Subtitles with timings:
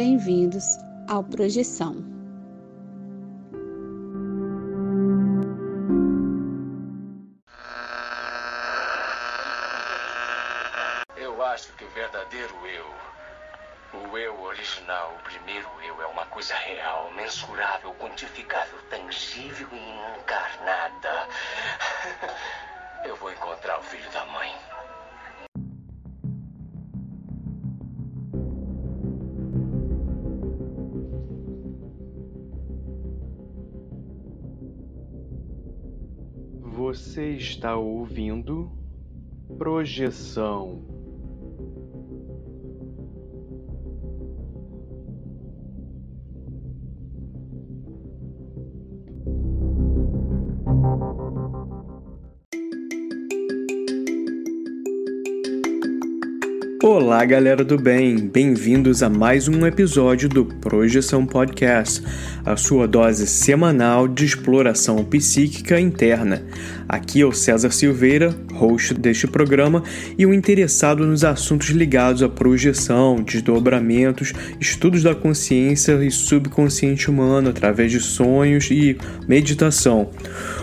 [0.00, 2.09] bem-vindos ao Projeção.
[36.92, 38.68] Você está ouvindo
[39.56, 40.99] Projeção.
[57.10, 58.18] Olá, galera do bem!
[58.18, 62.00] Bem-vindos a mais um episódio do Projeção Podcast,
[62.46, 66.40] a sua dose semanal de exploração psíquica interna.
[66.88, 69.82] Aqui é o César Silveira, host deste programa
[70.16, 77.50] e o interessado nos assuntos ligados à projeção, desdobramentos, estudos da consciência e subconsciente humano
[77.50, 80.10] através de sonhos e meditação.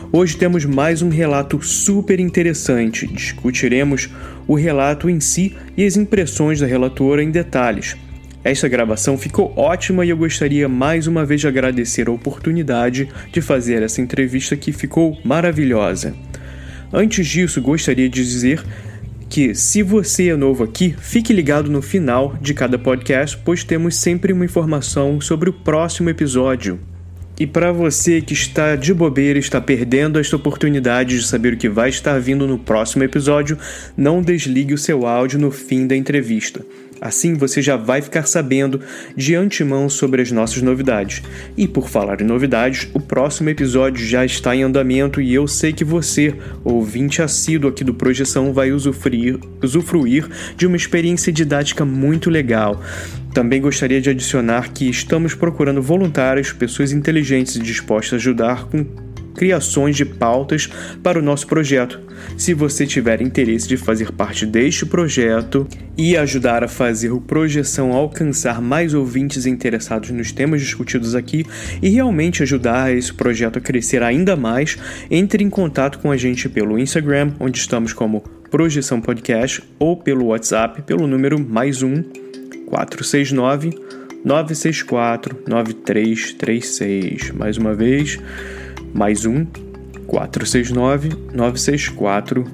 [0.10, 3.06] Hoje temos mais um relato super interessante.
[3.06, 4.10] Discutiremos
[4.48, 7.98] o relato em si e as impressões da relatora em detalhes.
[8.42, 13.42] Esta gravação ficou ótima e eu gostaria mais uma vez de agradecer a oportunidade de
[13.42, 16.16] fazer essa entrevista que ficou maravilhosa.
[16.94, 18.64] Antes disso, gostaria de dizer
[19.28, 23.98] que, se você é novo aqui, fique ligado no final de cada podcast, pois temos
[23.98, 26.80] sempre uma informação sobre o próximo episódio.
[27.40, 31.70] E para você que está de bobeira está perdendo esta oportunidade de saber o que
[31.70, 33.60] vai estar vindo no próximo episódio,
[33.96, 36.66] não desligue o seu áudio no fim da entrevista.
[37.02, 38.82] Assim você já vai ficar sabendo
[39.16, 41.22] de antemão sobre as nossas novidades.
[41.56, 45.74] E por falar em novidades, o próximo episódio já está em andamento e eu sei
[45.74, 46.34] que você,
[46.64, 52.82] ouvinte assíduo aqui do Projeção, vai usufruir, usufruir de uma experiência didática muito legal.
[53.34, 59.07] Também gostaria de adicionar que estamos procurando voluntários, pessoas inteligentes e dispostas a ajudar com
[59.38, 60.68] criações de pautas
[61.02, 62.02] para o nosso projeto.
[62.36, 67.94] Se você tiver interesse de fazer parte deste projeto e ajudar a fazer o Projeção
[67.94, 71.46] alcançar mais ouvintes interessados nos temas discutidos aqui
[71.82, 74.78] e realmente ajudar esse projeto a crescer ainda mais,
[75.10, 80.28] entre em contato com a gente pelo Instagram, onde estamos como Projeção Podcast, ou pelo
[80.28, 82.02] WhatsApp pelo número mais um
[82.68, 83.72] 469
[84.24, 87.32] 964 9336.
[87.32, 88.20] Mais uma vez,
[88.94, 89.46] mais um
[90.08, 92.46] 469 964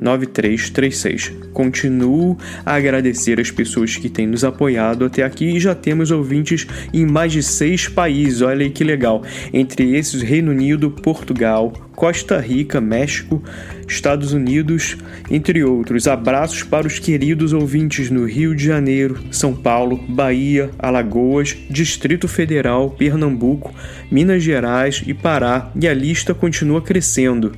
[0.00, 1.32] 9336.
[1.52, 6.66] Continuo a agradecer as pessoas que têm nos apoiado até aqui e já temos ouvintes
[6.92, 8.42] em mais de seis países.
[8.42, 9.22] Olha aí que legal!
[9.52, 13.42] Entre esses, Reino Unido, Portugal, Costa Rica, México,
[13.88, 14.96] Estados Unidos,
[15.28, 16.06] entre outros.
[16.06, 22.90] Abraços para os queridos ouvintes no Rio de Janeiro, São Paulo, Bahia, Alagoas, Distrito Federal,
[22.90, 23.74] Pernambuco,
[24.12, 27.52] Minas Gerais e Pará, e a lista continua crescendo.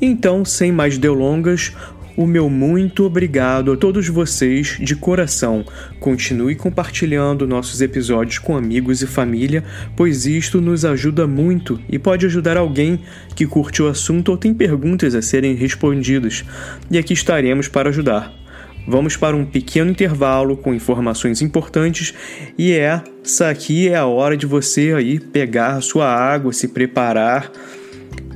[0.00, 1.72] Então, sem mais delongas,
[2.16, 5.64] o meu muito obrigado a todos vocês de coração.
[5.98, 9.64] Continue compartilhando nossos episódios com amigos e família,
[9.96, 13.00] pois isto nos ajuda muito e pode ajudar alguém
[13.34, 16.44] que curte o assunto ou tem perguntas a serem respondidas.
[16.88, 18.32] E aqui estaremos para ajudar.
[18.86, 22.14] Vamos para um pequeno intervalo com informações importantes
[22.56, 27.50] e essa aqui é a hora de você aí pegar a sua água, se preparar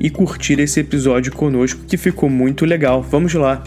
[0.00, 3.02] e curtir esse episódio conosco que ficou muito legal.
[3.02, 3.62] Vamos lá!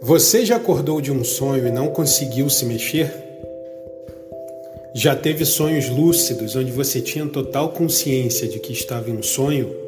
[0.00, 3.12] Você já acordou de um sonho e não conseguiu se mexer?
[4.94, 9.87] Já teve sonhos lúcidos onde você tinha total consciência de que estava em um sonho?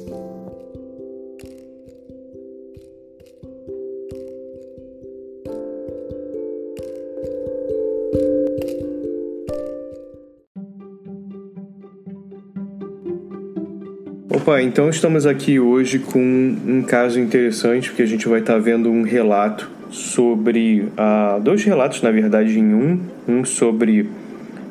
[14.51, 18.91] Opa, então estamos aqui hoje com um caso interessante, porque a gente vai estar vendo
[18.91, 20.81] um relato sobre.
[20.81, 22.99] Uh, dois relatos, na verdade, em um.
[23.25, 24.09] Um sobre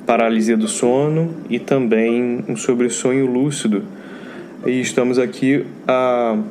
[0.05, 3.83] paralisia do sono e também um sobre sonho lúcido.
[4.67, 6.45] E estamos aqui uh,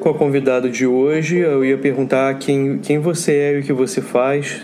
[0.00, 1.36] com a convidada de hoje.
[1.36, 4.62] Eu ia perguntar quem, quem você é e o que você faz.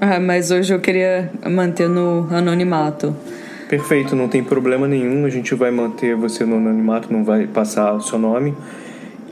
[0.00, 3.12] Ah, mas hoje eu queria manter no anonimato.
[3.74, 5.24] Perfeito, não tem problema nenhum.
[5.24, 8.54] A gente vai manter você no anonimato, não vai passar o seu nome.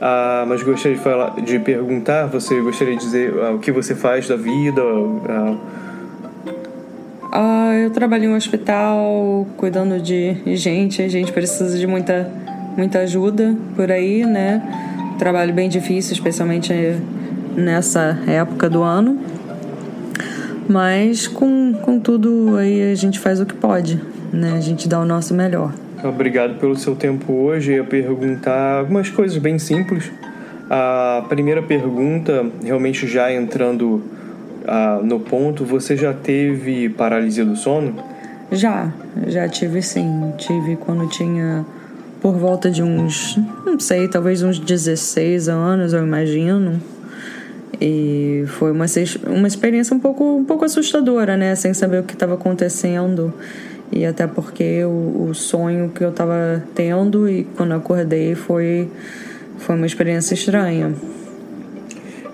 [0.01, 3.95] Ah, mas gostaria de, falar, de perguntar, você gostaria de dizer ah, o que você
[3.95, 4.81] faz da vida?
[5.29, 5.55] Ah...
[7.31, 11.01] ah eu trabalho em um hospital cuidando de gente.
[11.01, 12.29] A gente precisa de muita,
[12.75, 14.61] muita ajuda por aí, né?
[15.17, 16.73] Trabalho bem difícil, especialmente
[17.55, 19.21] nessa época do ano.
[20.67, 24.55] Mas com, com tudo aí a gente faz o que pode né?
[24.57, 25.71] A gente dá o nosso melhor.
[26.03, 27.71] Obrigado pelo seu tempo hoje.
[27.71, 30.11] Eu ia perguntar algumas coisas bem simples.
[30.69, 34.01] A primeira pergunta, realmente já entrando
[34.63, 37.95] uh, no ponto, você já teve paralisia do sono?
[38.51, 38.91] Já,
[39.27, 40.33] já tive sim.
[40.37, 41.65] Tive quando tinha
[42.19, 46.81] por volta de uns, não sei, talvez uns 16 anos, eu imagino.
[47.79, 48.85] E foi uma,
[49.27, 51.53] uma experiência um pouco, um pouco assustadora, né?
[51.55, 53.33] Sem saber o que estava acontecendo
[53.95, 58.89] e até porque o, o sonho que eu estava tendo e quando acordei foi,
[59.57, 60.93] foi uma experiência estranha.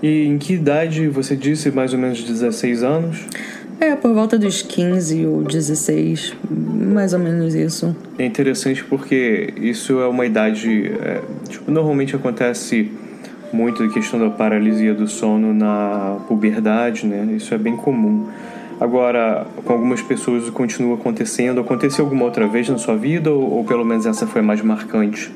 [0.02, 3.26] E em que idade você disse mais ou menos 16 anos?
[3.82, 7.96] É, por volta dos 15 ou 16, mais ou menos isso.
[8.18, 10.92] É interessante porque isso é uma idade.
[11.02, 12.92] É, tipo, normalmente acontece
[13.54, 17.34] muito a questão da paralisia do sono na puberdade, né?
[17.36, 18.28] Isso é bem comum.
[18.80, 21.60] Agora, com algumas pessoas isso continua acontecendo.
[21.60, 24.62] Aconteceu alguma outra vez na sua vida ou, ou pelo menos essa foi a mais
[24.62, 25.32] marcante?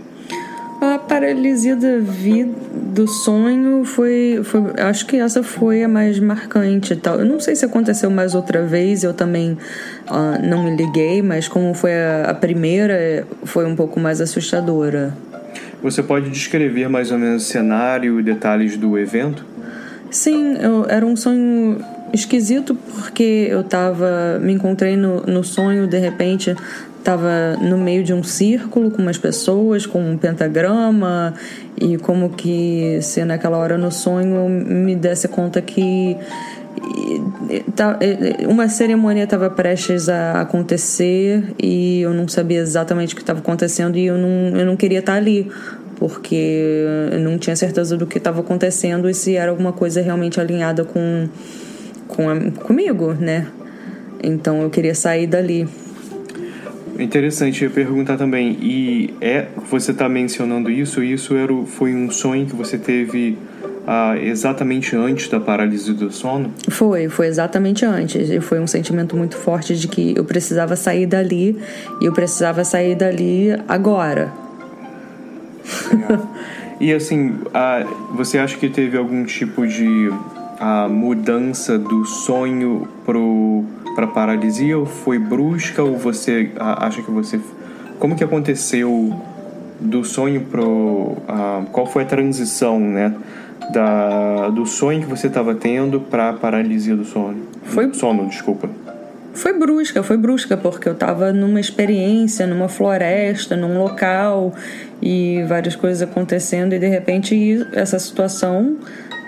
[0.82, 6.96] A paralisia da vida, do sonho foi, foi, acho que essa foi a mais marcante
[6.96, 7.20] tal.
[7.20, 9.58] Eu não sei se aconteceu mais outra vez, eu também
[10.10, 15.16] uh, não me liguei, mas como foi a, a primeira, foi um pouco mais assustadora.
[15.82, 19.46] Você pode descrever mais ou menos o cenário e detalhes do evento?
[20.12, 21.78] Sim, eu, era um sonho
[22.14, 24.40] esquisito porque eu tava.
[24.42, 26.56] Me encontrei no, no sonho, de repente,
[27.04, 31.34] tava no meio de um círculo com umas pessoas, com um pentagrama,
[31.80, 36.18] e como que se naquela hora no sonho eu me desse conta que
[38.48, 43.98] uma cerimônia estava prestes a acontecer e eu não sabia exatamente o que estava acontecendo
[43.98, 45.50] e eu não, eu não queria estar ali
[45.98, 50.40] porque eu não tinha certeza do que estava acontecendo e se era alguma coisa realmente
[50.40, 51.28] alinhada com
[52.16, 53.48] com a, comigo, né?
[54.22, 55.68] Então eu queria sair dali.
[56.98, 62.46] Interessante, eu perguntar também, e é você está mencionando isso, isso era, foi um sonho
[62.46, 63.36] que você teve
[63.86, 66.52] ah, exatamente antes da paralisia do sono?
[66.70, 68.30] Foi, foi exatamente antes.
[68.30, 71.58] E foi um sentimento muito forte de que eu precisava sair dali
[72.00, 74.32] e eu precisava sair dali agora.
[76.80, 80.10] e assim, ah, você acha que teve algum tipo de
[80.64, 82.88] a mudança do sonho
[83.94, 87.38] para paralisia ou foi brusca ou você acha que você
[88.00, 89.14] como que aconteceu
[89.78, 91.18] do sonho pro
[91.74, 93.14] qual foi a transição né
[93.74, 97.46] da do sonho que você estava tendo para paralisia do sono?
[97.64, 98.70] Foi sono desculpa.
[99.34, 104.54] Foi brusca, foi brusca, porque eu estava numa experiência, numa floresta, num local
[105.02, 108.78] e várias coisas acontecendo, e de repente essa situação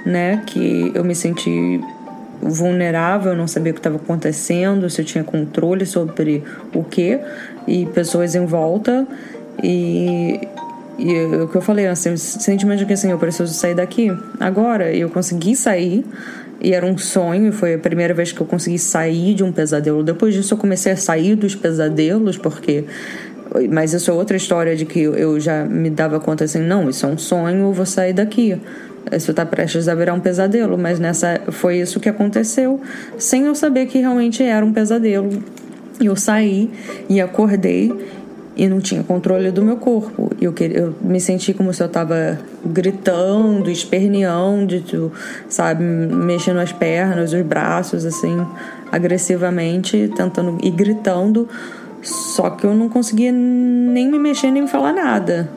[0.05, 0.43] né?
[0.45, 1.81] Que eu me senti
[2.41, 6.43] vulnerável, não sabia o que estava acontecendo, se eu tinha controle sobre
[6.73, 7.19] o que,
[7.67, 9.07] e pessoas em volta.
[9.63, 10.39] E,
[10.99, 14.93] e o que eu falei, assim, sentimento de que assim, eu preciso sair daqui agora.
[14.93, 16.05] Eu consegui sair,
[16.61, 20.03] e era um sonho, foi a primeira vez que eu consegui sair de um pesadelo.
[20.03, 22.85] Depois disso, eu comecei a sair dos pesadelos, porque.
[23.71, 27.05] Mas isso é outra história de que eu já me dava conta assim: não, isso
[27.05, 28.59] é um sonho, eu vou sair daqui
[29.11, 32.81] isso está prestes a virar um pesadelo, mas nessa foi isso que aconteceu,
[33.17, 35.29] sem eu saber que realmente era um pesadelo.
[36.01, 36.69] Eu saí
[37.07, 37.91] e acordei
[38.55, 40.31] e não tinha controle do meu corpo.
[40.41, 45.11] Eu, eu me senti como se eu estava gritando, esperneando,
[45.49, 48.45] sabe, mexendo as pernas, os braços, assim,
[48.91, 51.47] agressivamente, tentando e gritando.
[52.01, 55.49] Só que eu não conseguia nem me mexer nem falar nada.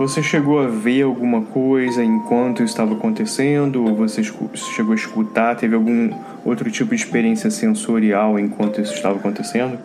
[0.00, 3.84] Você chegou a ver alguma coisa enquanto estava acontecendo?
[3.84, 5.54] Ou você chegou a escutar?
[5.56, 6.10] Teve algum
[6.42, 9.78] outro tipo de experiência sensorial enquanto isso estava acontecendo?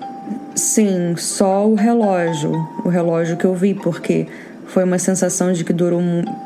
[0.56, 2.54] Sim, só o relógio.
[2.86, 4.26] O relógio que eu vi, porque
[4.68, 6.02] foi uma sensação de que durou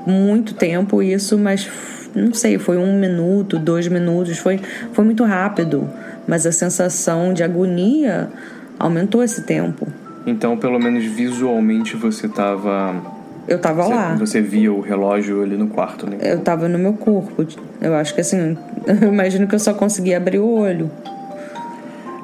[0.08, 1.70] muito tempo isso, mas
[2.16, 4.60] não sei, foi um minuto, dois minutos, foi,
[4.94, 5.88] foi muito rápido.
[6.28, 8.32] Mas a sensação de agonia
[8.80, 9.88] aumentou esse tempo.
[10.26, 13.19] Então, pelo menos visualmente, você estava
[13.50, 14.16] eu tava você, lá.
[14.16, 16.18] Você via o relógio ali no quarto, né?
[16.22, 17.46] Eu tava no meu corpo.
[17.82, 20.90] Eu acho que assim, eu imagino que eu só conseguia abrir o olho.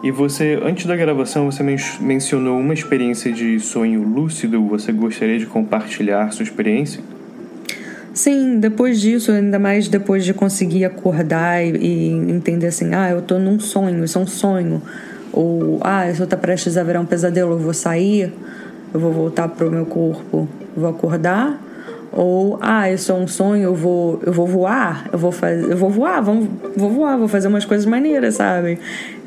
[0.04, 4.64] E você, antes da gravação, você men mencionou uma experiência de sonho lúcido.
[4.68, 7.02] Você gostaria de compartilhar sua experiência?
[8.14, 13.22] Sim, depois disso, ainda mais depois de conseguir acordar e, e entender assim, ah, eu
[13.24, 14.82] tô num sonho, isso é um sonho.
[15.34, 18.32] Ou, ah, eu tá prestes a virar um pesadelo, eu vou sair,
[18.94, 21.62] eu vou voltar pro meu corpo vou acordar?
[22.12, 25.90] Ou ah é um sonho eu vou eu vou voar eu vou fazer eu vou
[25.90, 28.80] voar vamos, vou voar vou fazer umas coisas maneiras sabe?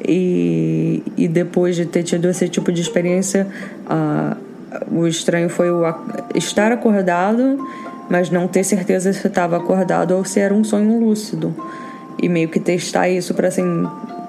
[0.02, 3.47] E, e depois de ter tido esse tipo de experiência
[3.85, 4.37] uh,
[4.90, 5.83] o estranho foi o
[6.35, 7.59] estar acordado
[8.09, 11.55] mas não ter certeza se estava acordado ou se era um sonho lúcido.
[12.21, 13.87] E meio que testar isso para assim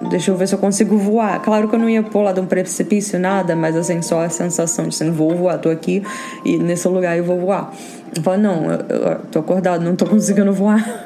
[0.10, 1.42] deixa eu ver se eu consigo voar.
[1.42, 4.86] Claro que eu não ia pular de um precipício, nada, mas assim, só a sensação
[4.86, 6.04] de assim, vou voar, tô aqui
[6.46, 7.74] e nesse lugar eu vou voar.
[8.16, 11.06] Eu falo, não, eu, eu tô acordado, não tô conseguindo voar.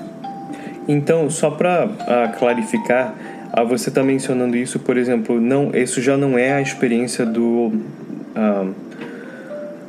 [0.88, 3.16] Então, só para uh, clarificar,
[3.58, 7.72] uh, você está mencionando isso, por exemplo, não, isso já não é a experiência do
[8.36, 8.74] uh,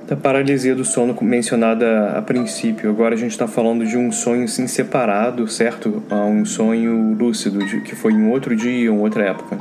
[0.07, 2.91] da paralisia do sono mencionada a princípio.
[2.91, 6.03] Agora a gente está falando de um sonho sim separado, certo?
[6.11, 9.59] A um sonho lúcido, de, que foi em outro dia, em outra época.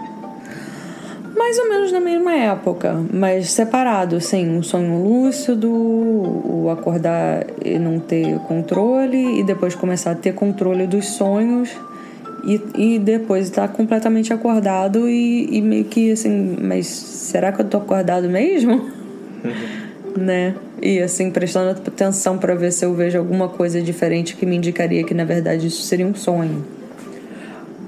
[1.35, 4.50] Mais ou menos na mesma época, mas separado, sim.
[4.50, 10.88] Um sonho lúcido, o acordar e não ter controle, e depois começar a ter controle
[10.88, 11.69] dos sonhos,
[12.45, 17.62] e, e depois estar tá completamente acordado e, e meio que assim, mas será que
[17.62, 18.73] eu tô acordado mesmo?
[18.73, 19.83] Uhum
[20.17, 20.55] né?
[20.82, 25.03] E assim, prestando atenção para ver se eu vejo alguma coisa diferente que me indicaria
[25.03, 26.63] que na verdade isso seria um sonho.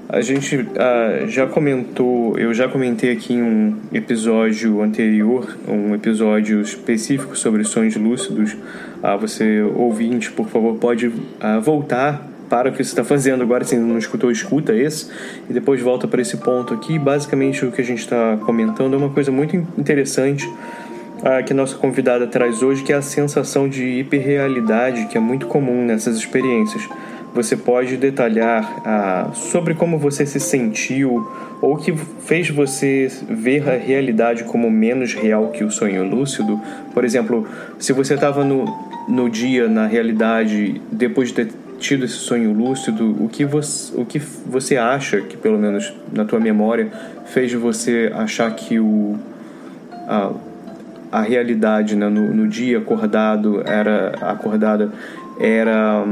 [0.08, 6.60] A gente uh, já comentou, eu já comentei aqui em um episódio anterior, um episódio
[6.60, 8.52] específico sobre sonhos lúcidos.
[8.52, 13.64] Uh, você, ouvinte, por favor, pode uh, voltar para o que você está fazendo agora,
[13.64, 15.10] se não escutou, escuta esse,
[15.50, 17.00] e depois volta para esse ponto aqui.
[17.00, 20.48] Basicamente, o que a gente está comentando é uma coisa muito interessante
[21.22, 25.46] a que nossa convidada traz hoje, que é a sensação de hiperrealidade que é muito
[25.46, 26.88] comum nessas experiências.
[27.34, 31.30] Você pode detalhar ah, sobre como você se sentiu
[31.60, 36.58] ou que fez você ver a realidade como menos real que o sonho lúcido?
[36.94, 37.46] Por exemplo,
[37.78, 38.64] se você estava no,
[39.06, 44.06] no dia, na realidade, depois de ter tido esse sonho lúcido, o que você, o
[44.06, 46.90] que você acha que, pelo menos na tua memória,
[47.26, 49.18] fez você achar que o,
[50.08, 50.32] ah,
[51.10, 54.92] a realidade né, no, no dia acordado era acordada
[55.40, 56.04] era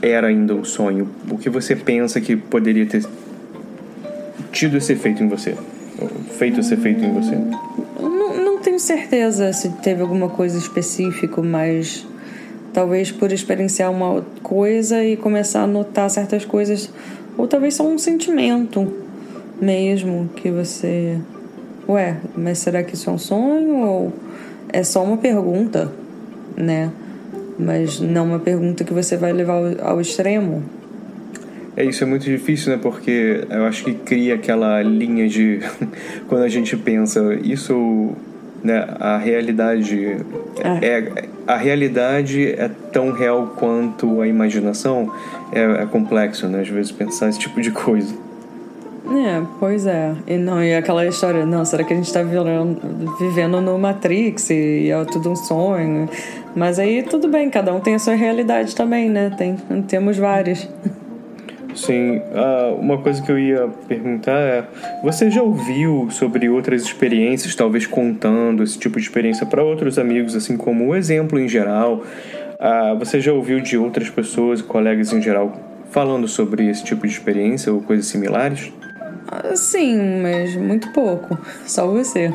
[0.00, 1.08] era ainda um sonho.
[1.30, 3.04] O que você pensa que poderia ter
[4.52, 5.56] tido esse efeito em você?
[6.38, 7.36] Feito esse efeito em você?
[8.00, 12.06] Não, não tenho certeza se teve alguma coisa específica mas
[12.72, 16.90] talvez por experienciar uma coisa e começar a notar certas coisas
[17.36, 18.92] ou talvez só um sentimento
[19.60, 21.18] mesmo que você
[21.88, 24.12] ué, mas será que isso é um sonho ou
[24.72, 25.90] é só uma pergunta,
[26.56, 26.90] né?
[27.58, 30.62] Mas não uma pergunta que você vai levar ao, ao extremo.
[31.76, 32.78] É, isso é muito difícil, né?
[32.82, 35.60] Porque eu acho que cria aquela linha de
[36.28, 38.12] quando a gente pensa isso,
[38.62, 38.86] né?
[38.98, 40.16] A realidade
[40.82, 40.86] é.
[40.86, 45.12] é a realidade é tão real quanto a imaginação.
[45.52, 46.60] É, é complexo, né?
[46.60, 48.14] Às vezes pensar esse tipo de coisa.
[49.10, 50.14] É, pois é.
[50.26, 54.90] E não, e aquela história, não, será que a gente tá vivendo, no Matrix e
[54.90, 56.08] é tudo um sonho?
[56.54, 59.30] Mas aí tudo bem, cada um tem a sua realidade também, né?
[59.36, 60.68] Tem, temos várias.
[61.74, 64.64] Sim, uh, uma coisa que eu ia perguntar é:
[65.02, 70.34] você já ouviu sobre outras experiências, talvez contando esse tipo de experiência para outros amigos,
[70.34, 72.02] assim como o exemplo em geral?
[72.58, 75.52] Uh, você já ouviu de outras pessoas, colegas em geral,
[75.90, 78.72] falando sobre esse tipo de experiência ou coisas similares?
[79.54, 81.38] Sim, mas muito pouco.
[81.66, 82.32] Só você.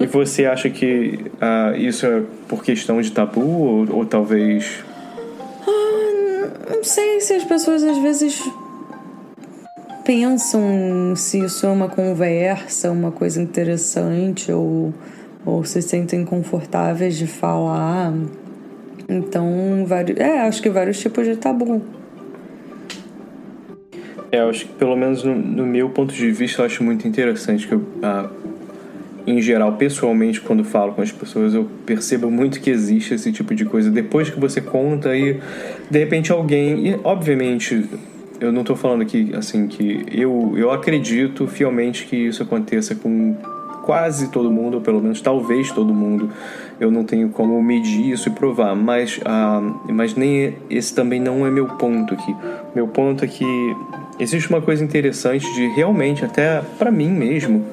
[0.00, 4.82] e você acha que uh, isso é por questão de tabu ou, ou talvez.
[5.66, 8.42] Ah, não sei se as pessoas às vezes
[10.04, 14.92] pensam se isso é uma conversa, uma coisa interessante ou,
[15.44, 18.12] ou se sentem confortáveis de falar.
[19.08, 21.82] Então, vários, é, acho que vários tipos de tabu.
[24.32, 27.06] É, eu acho que pelo menos no, no, meu ponto de vista eu acho muito
[27.06, 28.30] interessante que eu, ah,
[29.26, 33.54] em geral, pessoalmente, quando falo com as pessoas, eu percebo muito que existe esse tipo
[33.54, 33.90] de coisa.
[33.90, 35.40] Depois que você conta e
[35.90, 37.84] de repente alguém, e obviamente
[38.40, 43.36] eu não estou falando aqui assim que eu eu acredito fielmente que isso aconteça com
[43.82, 46.30] quase todo mundo, ou pelo menos talvez todo mundo.
[46.78, 51.46] Eu não tenho como medir isso e provar, mas, ah, mas nem esse também não
[51.46, 52.34] é meu ponto aqui.
[52.74, 53.44] Meu ponto é que
[54.18, 57.64] existe uma coisa interessante de realmente, até para mim mesmo,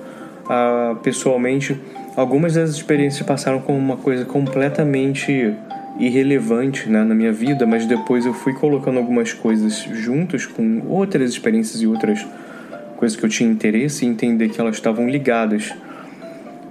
[0.49, 1.79] ah, pessoalmente,
[2.15, 5.55] algumas das experiências passaram como uma coisa completamente
[5.99, 11.31] irrelevante né, na minha vida, mas depois eu fui colocando algumas coisas juntos com outras
[11.31, 12.25] experiências e outras
[12.97, 15.73] coisas que eu tinha interesse e entender que elas estavam ligadas.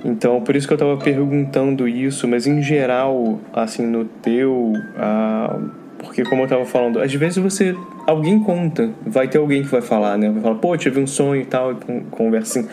[0.05, 4.73] Então, por isso que eu estava perguntando isso, mas em geral, assim, no teu.
[4.97, 5.59] Ah,
[5.99, 7.75] porque, como eu estava falando, às vezes você.
[8.07, 10.31] Alguém conta, vai ter alguém que vai falar, né?
[10.31, 11.77] Vai falar, pô, tive um sonho e tal, e
[12.11, 12.69] conversa assim.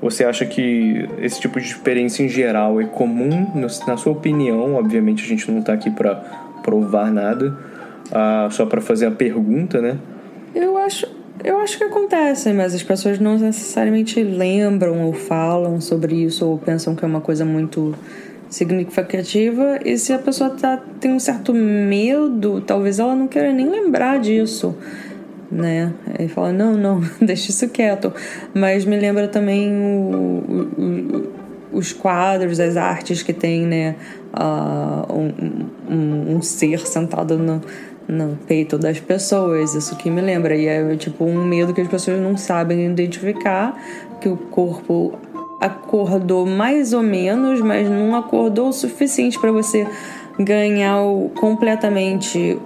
[0.00, 3.52] Você acha que esse tipo de experiência em geral é comum?
[3.86, 6.14] Na sua opinião, obviamente a gente não está aqui para
[6.62, 7.56] provar nada,
[8.12, 9.98] ah, só para fazer a pergunta, né?
[10.54, 11.06] Eu acho,
[11.44, 16.58] eu acho que acontece, mas as pessoas não necessariamente lembram ou falam sobre isso ou
[16.58, 17.94] pensam que é uma coisa muito
[18.50, 19.78] significativa.
[19.84, 24.18] E se a pessoa tá, tem um certo medo, talvez ela não queira nem lembrar
[24.18, 24.74] disso,
[25.50, 25.92] né?
[26.18, 28.12] Aí fala, não, não, deixa isso quieto.
[28.54, 31.32] Mas me lembra também o, o,
[31.72, 33.96] os quadros, as artes que tem, né?
[34.32, 37.62] Uh, um, um, um ser sentado no
[38.08, 39.74] no peito das pessoas.
[39.74, 40.56] Isso que me lembra.
[40.56, 43.78] E é tipo um medo que as pessoas não sabem identificar,
[44.20, 45.18] que o corpo
[45.60, 49.86] acordou mais ou menos, mas não acordou o suficiente para você
[50.38, 52.58] ganhar o, completamente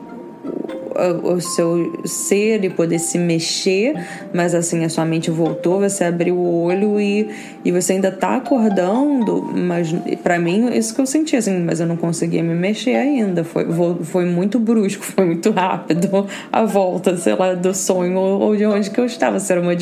[1.23, 3.95] o seu ser e poder se mexer,
[4.33, 7.31] mas assim a sua mente voltou, você abriu o olho e,
[7.65, 11.87] e você ainda tá acordando, mas para mim isso que eu senti assim, mas eu
[11.87, 13.67] não conseguia me mexer ainda, foi,
[14.03, 18.91] foi muito brusco, foi muito rápido a volta, sei lá, do sonho ou de onde
[18.91, 19.73] que eu estava, se era uma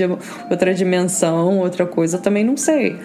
[0.51, 2.97] outra dimensão, outra coisa, eu também não sei.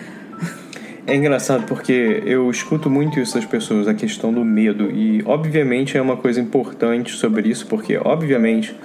[1.08, 5.96] É engraçado porque eu escuto muito isso das pessoas, a questão do medo, e obviamente
[5.96, 8.76] é uma coisa importante sobre isso, porque obviamente,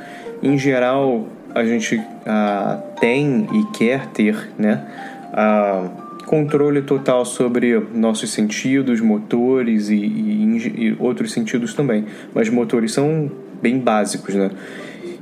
[0.42, 4.86] em geral, a gente ah, tem e quer ter, né?
[5.32, 5.88] Ah,
[6.26, 12.04] controle total sobre nossos sentidos, motores e, e, e, outros sentidos também.
[12.34, 13.30] Mas motores são
[13.62, 14.50] bem básicos, né?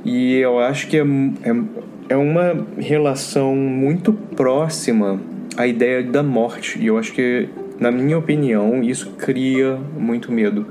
[0.03, 1.55] E eu acho que é, é,
[2.09, 5.19] é uma relação muito próxima
[5.59, 6.79] a ideia da morte.
[6.79, 10.65] E eu acho que, na minha opinião, isso cria muito medo.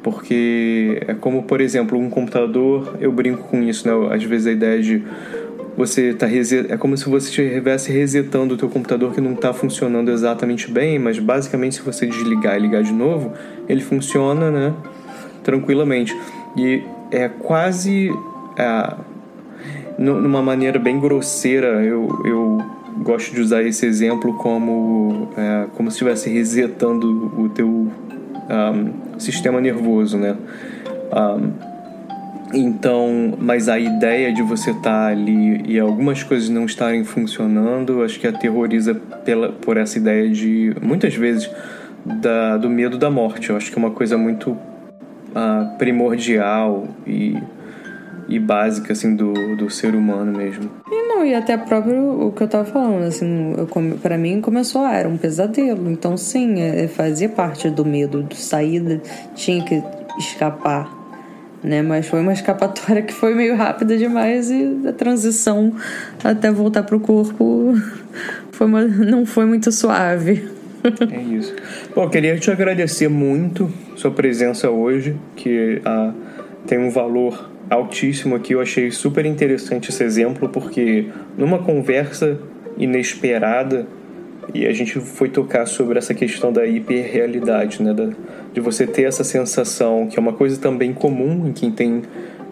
[0.00, 4.14] Porque é como, por exemplo, um computador, eu brinco com isso, né?
[4.14, 5.02] Às vezes a ideia de
[5.76, 6.70] você tá reset...
[6.72, 11.00] é como se você estivesse resetando o teu computador que não está funcionando exatamente bem,
[11.00, 13.32] mas basicamente se você desligar e ligar de novo,
[13.68, 14.72] ele funciona, né,
[15.42, 16.16] tranquilamente.
[16.56, 18.12] E é quase
[18.56, 18.94] é,
[19.98, 25.96] numa maneira bem grosseira, eu, eu gosto de usar esse exemplo como, é, como se
[25.96, 30.36] estivesse resetando o teu um, sistema nervoso, né?
[31.12, 31.78] Um,
[32.52, 38.02] então, mas a ideia de você estar tá ali e algumas coisas não estarem funcionando,
[38.02, 41.50] acho que aterroriza pela, por essa ideia de, muitas vezes,
[42.04, 43.50] da, do medo da morte.
[43.50, 47.36] Eu acho que é uma coisa muito uh, primordial e
[48.28, 50.70] e básica assim do, do ser humano mesmo.
[50.90, 53.54] E não, e até próprio o que eu tava falando, assim,
[54.02, 55.90] para mim começou, ah, era um pesadelo.
[55.90, 59.00] Então sim, é, fazia parte do medo, de saída,
[59.34, 59.82] tinha que
[60.18, 60.96] escapar.
[61.62, 61.82] Né?
[61.82, 65.74] Mas foi uma escapatória que foi meio rápida demais e a transição
[66.22, 67.74] até voltar pro corpo
[68.52, 70.58] foi uma, não foi muito suave.
[71.10, 71.54] É isso.
[71.92, 76.12] Bom, queria te agradecer muito sua presença hoje, que ah,
[76.68, 78.54] tem um valor altíssimo aqui.
[78.54, 82.38] Eu achei super interessante esse exemplo, porque numa conversa
[82.76, 83.86] inesperada,
[84.54, 87.94] e a gente foi tocar sobre essa questão da hiperrealidade, né?
[88.52, 92.02] De você ter essa sensação, que é uma coisa também comum em quem tem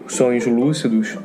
[0.07, 1.17] sonhos lúcidos,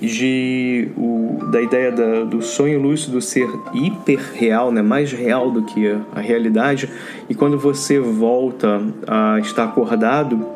[0.00, 4.82] de o, da ideia da, do sonho lúcido ser hiper real, né?
[4.82, 6.88] mais real do que a, a realidade,
[7.28, 10.46] e quando você volta a estar acordado,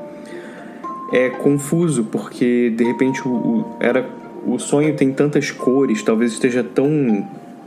[1.13, 4.09] é confuso, porque de repente o, o, era,
[4.47, 7.27] o sonho tem tantas cores, talvez esteja tão.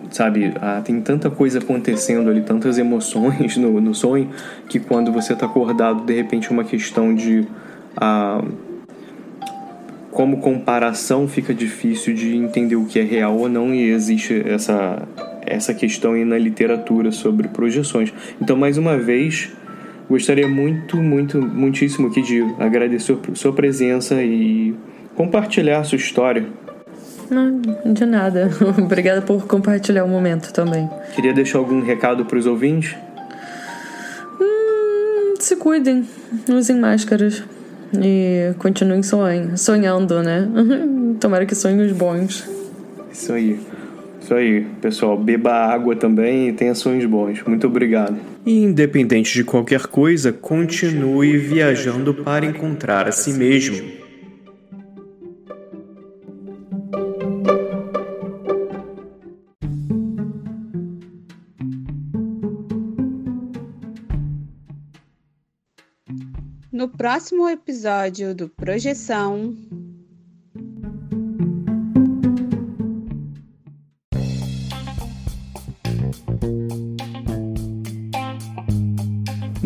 [0.10, 4.30] Sabe, ah, tem tanta coisa acontecendo ali, tantas emoções no, no sonho,
[4.68, 7.48] que quando você está acordado, de repente, uma questão de.
[7.96, 8.44] Ah,
[10.12, 15.08] como comparação fica difícil de entender o que é real ou não e existe essa
[15.52, 18.14] essa questão aí na literatura sobre projeções.
[18.42, 19.52] Então, mais uma vez,
[20.12, 24.76] gostaria muito, muito, muitíssimo aqui de agradecer sua presença e
[25.16, 26.46] compartilhar sua história.
[27.30, 27.62] Não,
[27.94, 28.50] de nada.
[28.78, 30.90] Obrigada por compartilhar o momento também.
[31.16, 32.96] Queria deixar algum recado para os ouvintes?
[34.40, 36.06] Hum, se cuidem,
[36.50, 37.44] usem máscaras.
[37.94, 40.48] E continuem sonhando, sonhando, né?
[41.20, 42.50] Tomara que sonhos bons.
[43.12, 43.60] Isso aí.
[44.32, 45.18] Isso aí, pessoal.
[45.18, 47.44] Beba água também e tenha sonhos bons.
[47.44, 48.18] Muito obrigado.
[48.46, 53.92] E independente de qualquer coisa, continue viajando para encontrar a si mesmo.
[66.72, 69.54] No próximo episódio do Projeção.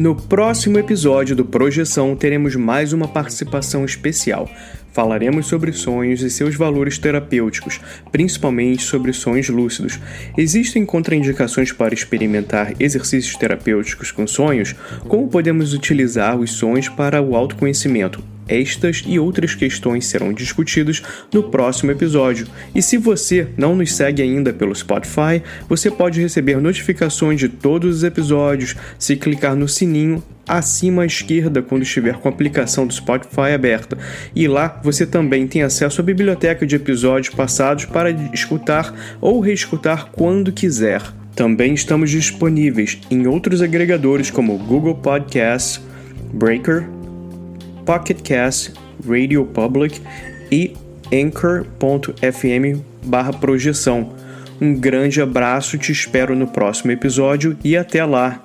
[0.05, 4.47] No próximo episódio do Projeção teremos mais uma participação especial.
[4.93, 9.99] Falaremos sobre sonhos e seus valores terapêuticos, principalmente sobre sonhos lúcidos.
[10.37, 14.75] Existem contraindicações para experimentar exercícios terapêuticos com sonhos?
[15.07, 18.34] Como podemos utilizar os sonhos para o autoconhecimento?
[18.47, 21.01] Estas e outras questões serão discutidas
[21.33, 22.47] no próximo episódio.
[22.73, 27.97] E se você não nos segue ainda pelo Spotify, você pode receber notificações de todos
[27.97, 32.93] os episódios se clicar no sininho acima à esquerda quando estiver com a aplicação do
[32.93, 33.97] Spotify aberta.
[34.35, 40.11] E lá você também tem acesso à biblioteca de episódios passados para escutar ou reescutar
[40.11, 41.01] quando quiser.
[41.35, 45.81] Também estamos disponíveis em outros agregadores como Google Podcasts,
[46.33, 46.87] Breaker,
[47.85, 48.73] Pocket Cast,
[49.07, 50.01] Radio Public
[50.51, 50.73] e
[51.13, 54.13] anchor.fm barra projeção.
[54.59, 58.41] Um grande abraço, te espero no próximo episódio e até lá!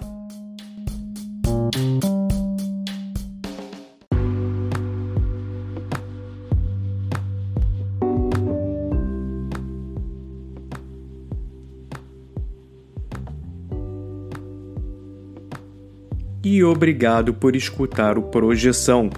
[16.42, 19.09] E obrigado por escutar o Projeção.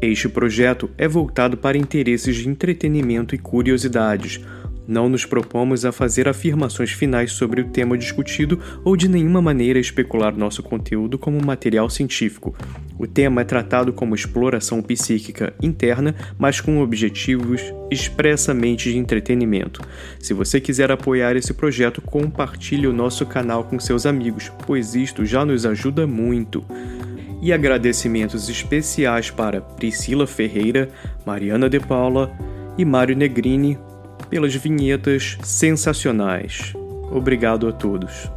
[0.00, 4.40] Este projeto é voltado para interesses de entretenimento e curiosidades.
[4.86, 9.78] Não nos propomos a fazer afirmações finais sobre o tema discutido ou de nenhuma maneira
[9.78, 12.54] especular nosso conteúdo como material científico.
[12.96, 19.82] O tema é tratado como exploração psíquica interna, mas com objetivos expressamente de entretenimento.
[20.20, 25.26] Se você quiser apoiar esse projeto, compartilhe o nosso canal com seus amigos, pois isto
[25.26, 26.64] já nos ajuda muito
[27.40, 30.88] e agradecimentos especiais para Priscila Ferreira,
[31.24, 32.30] Mariana De Paula
[32.76, 33.78] e Mário Negrini
[34.28, 36.72] pelas vinhetas sensacionais.
[37.10, 38.30] Obrigado a todos.